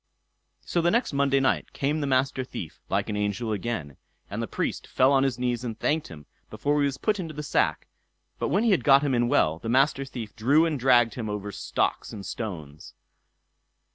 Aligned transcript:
So 0.65 0.81
the 0.81 0.89
next 0.89 1.13
Monday 1.13 1.39
night 1.39 1.73
came 1.73 2.01
the 2.01 2.07
Master 2.07 2.43
Thief 2.43 2.81
like 2.89 3.07
an 3.07 3.15
angel 3.15 3.51
again, 3.51 3.97
and 4.31 4.41
the 4.41 4.47
Priest 4.47 4.87
fell 4.87 5.11
on 5.13 5.21
his 5.21 5.37
knees 5.37 5.63
and 5.63 5.77
thanked 5.77 6.07
him 6.07 6.25
before 6.49 6.79
he 6.79 6.87
was 6.87 6.97
put 6.97 7.19
into 7.19 7.35
the 7.35 7.43
sack; 7.43 7.85
but 8.39 8.47
when 8.49 8.63
he 8.63 8.71
had 8.71 8.83
got 8.83 9.03
him 9.03 9.27
well 9.27 9.57
in, 9.57 9.61
the 9.61 9.69
Master 9.69 10.03
Thief 10.03 10.35
drew 10.35 10.65
and 10.65 10.79
dragged 10.79 11.13
him 11.13 11.29
over 11.29 11.51
stocks 11.51 12.11
and 12.11 12.25
stones. 12.25 12.95